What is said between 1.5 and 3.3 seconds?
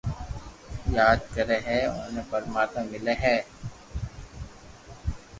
ھي اوني پرماتما ملي